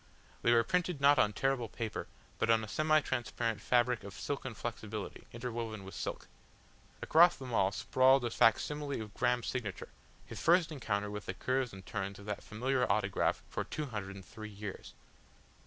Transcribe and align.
They 0.41 0.51
were 0.51 0.63
printed 0.63 0.99
not 0.99 1.19
on 1.19 1.31
tearable 1.31 1.69
paper, 1.69 2.07
but 2.39 2.49
on 2.49 2.63
a 2.63 2.67
semi 2.67 3.01
transparent 3.01 3.61
fabric 3.61 4.03
of 4.03 4.15
silken 4.15 4.55
flexibility, 4.55 5.27
interwoven 5.31 5.83
with 5.85 5.93
silk. 5.93 6.27
Across 7.03 7.35
them 7.35 7.53
all 7.53 7.71
sprawled 7.71 8.25
a 8.25 8.31
facsimile 8.31 8.99
of 8.99 9.13
Graham's 9.13 9.45
signature, 9.45 9.89
his 10.25 10.41
first 10.41 10.71
encounter 10.71 11.11
with 11.11 11.27
the 11.27 11.35
curves 11.35 11.71
and 11.71 11.85
turns 11.85 12.17
of 12.17 12.25
that 12.25 12.41
familiar 12.41 12.91
autograph 12.91 13.43
for 13.47 13.63
two 13.63 13.85
hundred 13.85 14.15
and 14.15 14.25
three 14.25 14.49
years. 14.49 14.95